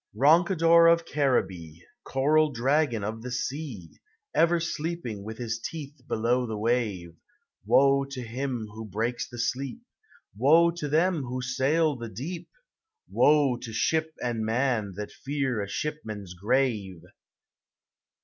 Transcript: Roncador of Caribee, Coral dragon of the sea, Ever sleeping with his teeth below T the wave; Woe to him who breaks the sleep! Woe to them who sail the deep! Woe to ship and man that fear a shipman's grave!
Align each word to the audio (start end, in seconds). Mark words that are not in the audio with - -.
Roncador 0.15 0.87
of 0.91 1.05
Caribee, 1.05 1.83
Coral 2.03 2.51
dragon 2.51 3.03
of 3.03 3.21
the 3.21 3.29
sea, 3.29 3.99
Ever 4.33 4.59
sleeping 4.59 5.23
with 5.23 5.37
his 5.37 5.59
teeth 5.59 6.01
below 6.07 6.43
T 6.47 6.47
the 6.47 6.57
wave; 6.57 7.17
Woe 7.67 8.05
to 8.05 8.21
him 8.23 8.65
who 8.73 8.83
breaks 8.83 9.29
the 9.29 9.37
sleep! 9.37 9.77
Woe 10.35 10.71
to 10.71 10.87
them 10.89 11.21
who 11.21 11.39
sail 11.43 11.95
the 11.95 12.09
deep! 12.09 12.49
Woe 13.11 13.57
to 13.57 13.71
ship 13.71 14.15
and 14.23 14.43
man 14.43 14.93
that 14.95 15.11
fear 15.11 15.61
a 15.61 15.67
shipman's 15.69 16.33
grave! 16.33 17.03